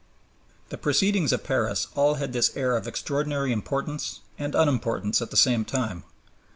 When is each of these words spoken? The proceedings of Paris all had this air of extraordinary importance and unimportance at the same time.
The 0.69 0.79
proceedings 0.79 1.31
of 1.31 1.43
Paris 1.43 1.85
all 1.93 2.15
had 2.15 2.33
this 2.33 2.57
air 2.57 2.75
of 2.75 2.87
extraordinary 2.87 3.51
importance 3.51 4.21
and 4.39 4.55
unimportance 4.55 5.21
at 5.21 5.29
the 5.29 5.37
same 5.37 5.63
time. 5.63 6.03